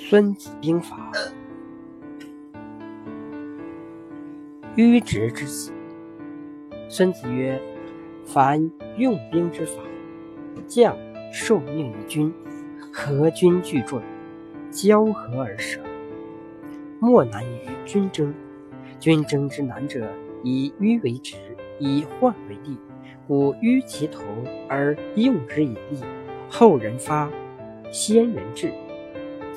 [0.00, 1.10] 孙子兵法》：
[4.76, 5.72] 迂直之子。
[6.88, 7.60] 孙子曰
[8.24, 9.82] ：“凡用兵之法，
[10.68, 10.96] 将
[11.32, 12.32] 受命于君，
[12.92, 14.00] 合军聚众，
[14.70, 15.80] 交合而舍，
[17.00, 18.32] 莫难于军争。
[19.00, 20.08] 军争之难者，
[20.44, 21.36] 以迂为直，
[21.80, 22.78] 以患为利。
[23.26, 24.22] 故迂其头
[24.70, 25.98] 而用之以利，
[26.48, 27.28] 后人发，
[27.90, 28.72] 先人至。”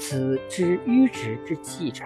[0.02, 2.04] 此之迂直之气者。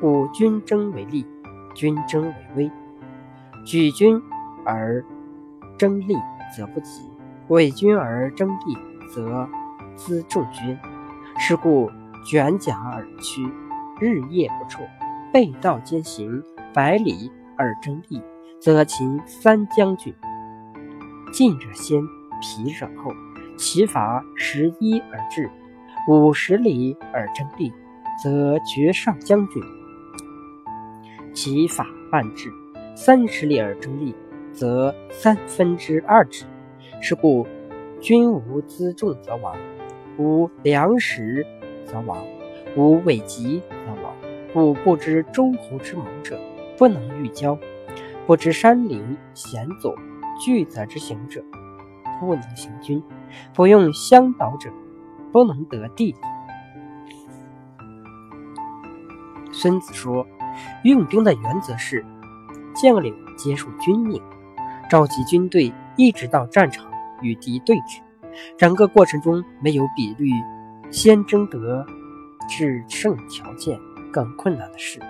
[0.00, 1.26] 故军争为利，
[1.74, 2.70] 军争为威。
[3.66, 4.22] 举军
[4.64, 5.04] 而
[5.76, 6.14] 争利，
[6.56, 7.02] 则不及；
[7.48, 8.76] 伪军而争利，
[9.12, 9.48] 则
[9.96, 10.78] 资重军。
[11.40, 11.90] 是故
[12.24, 13.42] 卷甲而趋，
[14.00, 14.84] 日夜不辍；
[15.32, 16.40] 背道兼行，
[16.72, 18.22] 百里而争利，
[18.60, 20.14] 则秦三将军。
[21.32, 22.00] 进者先，
[22.40, 23.10] 疲者后，
[23.56, 25.50] 其法十一而至。
[26.06, 27.72] 五十里而争利，
[28.22, 29.62] 则绝上将军；
[31.34, 32.48] 其法半至；
[32.94, 34.14] 三十里而争利，
[34.52, 36.44] 则三分之二止。
[37.00, 37.46] 是故，
[38.00, 39.56] 君无辎重则亡，
[40.18, 41.46] 无粮食
[41.84, 42.24] 则亡，
[42.76, 44.14] 无伪疾则亡。
[44.54, 46.40] 故不知诸侯之谋者，
[46.78, 47.58] 不能御交；
[48.26, 49.94] 不知山林险阻
[50.40, 51.44] 巨泽之行者，
[52.18, 53.02] 不能行军；
[53.54, 54.70] 不用向导者。
[55.32, 56.14] 不能得地。
[59.52, 60.26] 孙子说
[60.84, 62.04] ：“用兵的原则是，
[62.80, 64.22] 将领接受军命，
[64.88, 66.86] 召集军队，一直到战场
[67.22, 68.00] 与敌对峙。
[68.56, 70.30] 整个过程中没有比率
[70.90, 71.84] 先征得
[72.48, 73.80] 制胜条件
[74.12, 75.00] 更困难的事。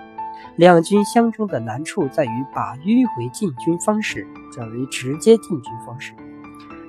[0.55, 6.13] 两军相争的难处在于把迂回进军方式转为直接进军方式，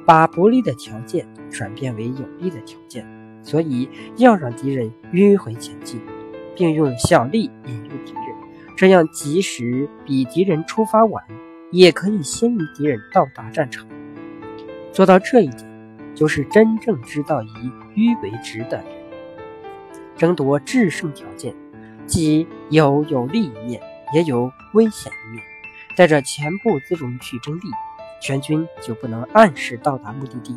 [0.07, 3.07] 把不利的条件转变为有利的条件。”
[3.43, 6.01] 所以要让敌人迂回前进，
[6.55, 8.25] 并用小力引诱敌人，
[8.77, 11.25] 这样即使比敌人出发晚，
[11.71, 13.87] 也可以先于敌人到达战场。
[14.93, 15.67] 做到这一点，
[16.15, 17.49] 就是真正知道以
[17.95, 18.87] 迂为直的人。
[20.17, 21.55] 争夺制胜条件，
[22.07, 23.81] 既有有利一面，
[24.13, 25.43] 也有危险一面。
[25.97, 27.63] 带着全部辎重去争利，
[28.23, 30.55] 全军就不能按时到达目的地；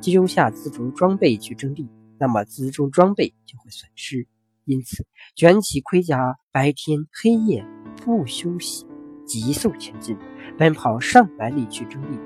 [0.00, 1.88] 丢下辎重装备去争利。
[2.24, 4.26] 那么辎重装备就会损失，
[4.64, 5.04] 因此
[5.36, 7.66] 卷起盔甲，白天黑夜
[8.02, 8.86] 不休息，
[9.26, 10.16] 急速前进，
[10.56, 12.18] 奔跑上百里去征地，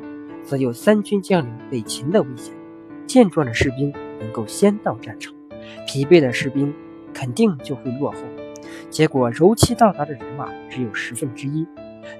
[0.44, 2.54] 则有三军将领被擒的危险。
[3.08, 5.34] 健壮的士兵能够先到战场，
[5.88, 6.72] 疲惫的士兵
[7.12, 8.18] 肯定就会落后，
[8.88, 11.66] 结果如期到达的人马只有十分之一。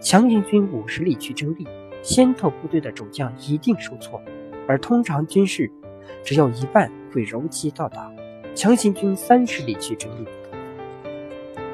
[0.01, 1.65] 强行军五十里去征地，
[2.03, 4.21] 先头部队的主将一定受挫，
[4.67, 5.71] 而通常军事。
[6.25, 8.11] 只有一半会如期到达，
[8.55, 10.29] 强行军三十里去争利，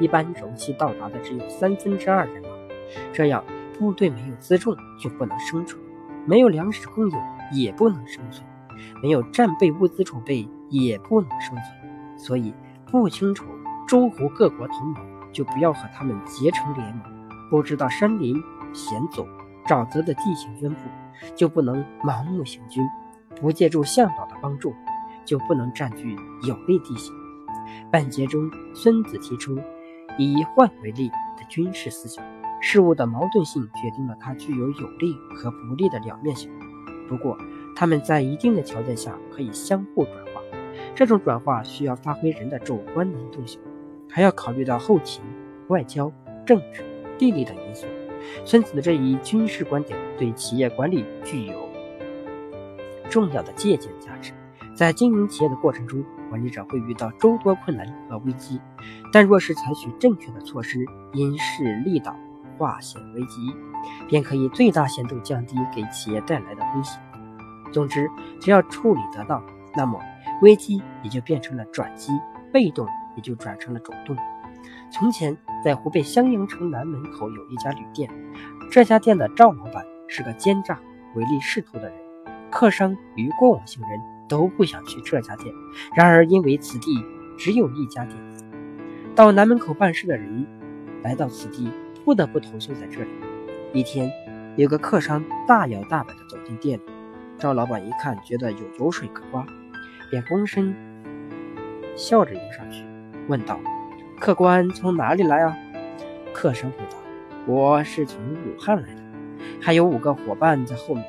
[0.00, 2.48] 一般如期到达的只有三分之二人马。
[3.12, 3.42] 这样
[3.78, 5.82] 部队没有辎重就不能生存，
[6.26, 7.18] 没有粮食供应
[7.52, 8.46] 也不能生存，
[9.02, 12.16] 没有战备物资储备也不能生存。
[12.16, 12.54] 所以
[12.86, 13.46] 不清楚
[13.88, 14.96] 诸侯各国同盟，
[15.32, 17.02] 就不要和他们结成联盟；
[17.50, 18.36] 不知道山林
[18.72, 19.26] 险阻、
[19.66, 20.80] 沼泽的地形分布，
[21.34, 22.84] 就不能盲目行军。
[23.40, 24.74] 不借助向导的帮助，
[25.24, 27.14] 就不能占据有利地形。
[27.90, 29.58] 本节中，孙子提出
[30.18, 32.24] 以患为利的军事思想。
[32.60, 36.50] 事物的矛盾性决定了它具有有利和不利的两面性。
[37.06, 37.36] 不过，
[37.76, 40.40] 它们在一定的条件下可以相互转化。
[40.94, 43.60] 这种转化需要发挥人的主观能动性，
[44.08, 45.22] 还要考虑到后勤、
[45.68, 46.10] 外交、
[46.46, 46.82] 政治、
[47.18, 47.86] 地理等因素。
[48.46, 51.63] 孙子的这一军事观点对企业管理具有。
[53.10, 54.32] 重要的借鉴价值，
[54.75, 58.60] 在经营企业的过程中，管理者会遇到诸多困难和危机，
[59.12, 62.16] 但若是采取正确的措施，因势利导，
[62.59, 63.54] 化险为夷，
[64.09, 66.98] 便可以最大限度降低给企业带来的威胁。
[67.72, 68.09] 总之，
[68.41, 69.44] 只要处理得当，
[69.76, 70.00] 那么
[70.43, 72.12] 危机也就变成了转机，
[72.52, 72.87] 被动
[73.17, 74.17] 也就转成了主动。
[74.90, 78.08] 从前，在湖北襄阳城南门口有一家旅店，
[78.70, 80.78] 这家店的赵老板是个奸诈、
[81.14, 82.03] 唯利是图的人。
[82.54, 85.52] 客商与过往行人都不想去这家店，
[85.96, 87.04] 然而因为此地
[87.36, 88.16] 只有一家店，
[89.12, 90.46] 到南门口办事的人
[91.02, 91.68] 来到此地
[92.04, 93.08] 不得不投宿在这里。
[93.72, 94.08] 一天，
[94.54, 96.82] 有个客商大摇大摆地走进店里，
[97.40, 99.44] 赵老板一看觉得有油水可刮，
[100.08, 100.72] 便躬身
[101.96, 102.84] 笑着迎上去，
[103.26, 103.58] 问道
[104.20, 105.56] ：“客官从哪里来啊？”
[106.32, 106.96] 客商回答
[107.52, 109.02] ：“我是从武汉来的，
[109.60, 111.04] 还有五个伙伴在后面。”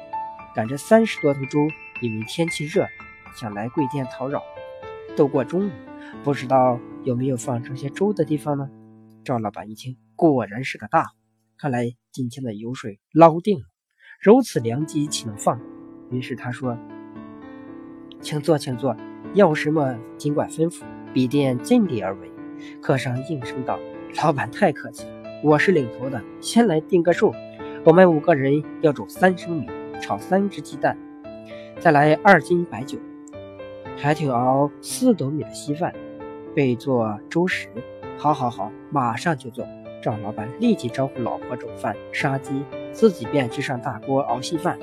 [0.56, 1.68] 赶着三十多头猪，
[2.00, 2.88] 因为天气热，
[3.36, 4.42] 想来贵店讨扰。
[5.18, 5.72] 都过中午，
[6.24, 8.70] 不知道有没有放这些粥的地方呢？
[9.26, 11.10] 赵老板一听，果然是个大户，
[11.58, 13.66] 看来今天的油水捞定了。
[14.22, 15.60] 如此良机，岂能放？
[16.10, 16.78] 于是他说
[18.22, 18.96] ：“请坐，请坐，
[19.34, 22.32] 要什么尽管吩咐，必定尽力而为。”
[22.82, 23.78] 客商应声道
[24.24, 27.34] ：“老板太客气了，我是领头的，先来定个数。
[27.84, 29.68] 我们五个人要煮三升米，
[30.02, 30.98] 炒三只鸡蛋，
[31.80, 32.98] 再来二斤白酒，
[33.98, 35.94] 还请熬四斗米的稀饭，
[36.56, 37.68] 备做粥食。
[38.18, 39.66] 好，好，好，马上就做。”
[40.02, 44.78] 赵老板立即招呼老婆煮饭、杀鸡，自己便支上大锅熬稀饭。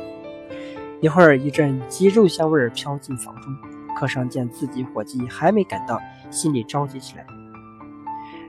[1.00, 3.54] 一会儿，一阵鸡肉香味飘进房中。
[3.96, 7.24] 客商见自己伙计还没赶到，心里着急起来。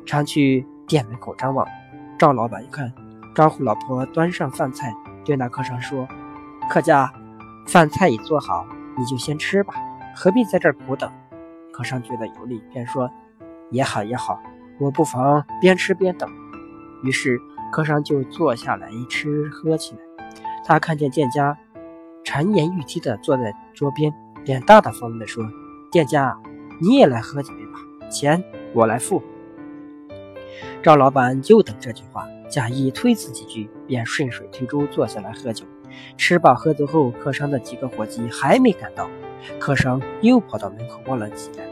[0.03, 1.67] 常去店门口张望，
[2.17, 2.91] 赵老板一看，
[3.35, 4.91] 招呼老婆端上饭菜，
[5.23, 6.07] 对那客商说
[6.69, 7.11] ：“客家，
[7.67, 8.65] 饭菜已做好，
[8.97, 9.73] 你就先吃吧，
[10.15, 11.11] 何必在这儿苦等？”
[11.71, 13.09] 客商觉得有理，便说
[13.69, 14.41] ：“也好也好，
[14.79, 16.29] 我不妨边吃边等。”
[17.03, 17.39] 于是
[17.71, 20.01] 客商就坐下来吃喝起来。
[20.65, 21.57] 他看见店家
[22.23, 24.13] 谗言语气的坐在桌边，
[24.43, 25.43] 便大大方方地说
[25.91, 26.35] ：“店家，
[26.81, 27.79] 你也来喝几杯吧，
[28.09, 28.43] 钱
[28.73, 29.21] 我来付。”
[30.81, 35.65] 赵老板就等这句话，假意推辞几句，便顺水推舟坐下来喝酒。
[36.17, 39.09] 吃饱喝足后，客商的几个伙计还没赶到，
[39.59, 41.65] 客商又跑到门口望了起来。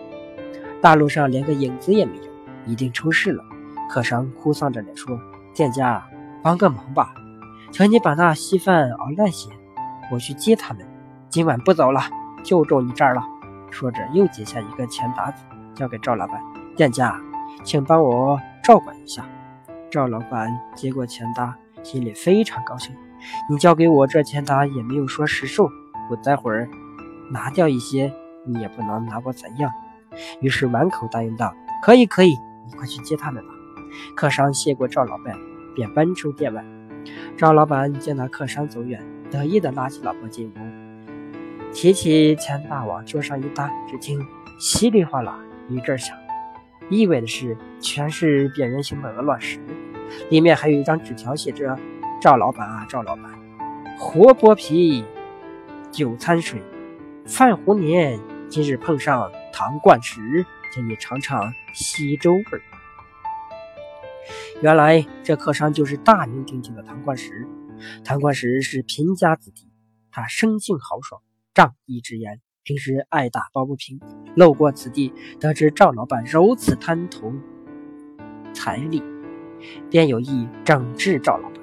[0.81, 2.23] 大路上连个影子也没有，
[2.65, 3.44] 一定出事了。
[3.89, 5.19] 客商哭丧着脸说
[5.53, 6.03] ：“店家，
[6.41, 7.13] 帮个忙吧，
[7.71, 9.50] 请你把那稀饭熬烂些，
[10.12, 10.85] 我去接他们。
[11.29, 12.01] 今晚不走了，
[12.44, 13.21] 就住你这儿了。”
[13.69, 15.44] 说着，又解下一个钱沓子，
[15.75, 16.41] 交给赵老板
[16.75, 17.19] ：“店家，
[17.63, 19.25] 请帮我。”照管一下，
[19.89, 22.95] 赵老板接过钱搭，心里非常高兴。
[23.50, 25.69] 你交给我这钱搭也没有说实数，
[26.09, 26.69] 我待会儿
[27.31, 28.13] 拿掉一些，
[28.45, 29.71] 你也不能拿我怎样。
[30.41, 32.35] 于是满口答应道：“可以，可以，
[32.68, 33.53] 你快去接他们吧。”
[34.15, 35.35] 客商谢过赵老板，
[35.75, 36.63] 便奔出店外。
[37.38, 44.19] 赵老板见那客商走远，得意地拉起老婆进屋，提起钱大往桌上一搭，只听
[44.59, 45.39] 稀里哗啦
[45.69, 46.15] 一阵响。
[46.89, 49.59] 意味的是，全是扁圆形的鹅卵石，
[50.29, 51.77] 里面还有一张纸条，写着
[52.21, 53.31] ：“赵老板啊，赵老板，
[53.97, 55.03] 活剥皮，
[55.89, 56.62] 酒掺水，
[57.25, 62.44] 饭壶年，今日碰上糖罐石，请你尝尝稀粥味。”
[64.62, 67.47] 原来这客商就是大名鼎鼎的唐冠石。
[68.06, 69.67] 唐冠石是贫家子弟，
[70.12, 71.24] 他生性豪爽，
[71.56, 72.39] 仗义直言。
[72.62, 74.00] 平时爱打抱不平，
[74.35, 77.33] 路过此地，得知赵老板如此贪图
[78.53, 79.01] 财力，
[79.89, 81.61] 便有意整治赵老板。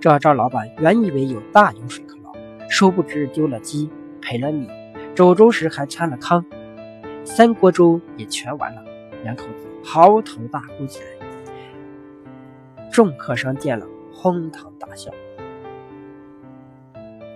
[0.00, 2.32] 这赵老板原以为有大油水可捞，
[2.70, 3.90] 殊不知丢了鸡，
[4.22, 4.66] 赔了米，
[5.14, 6.42] 煮粥时还掺了糠，
[7.22, 8.82] 三锅粥也全完了。
[9.24, 11.06] 两口子嚎啕大哭起来，
[12.90, 15.10] 众客商见了，哄堂大笑。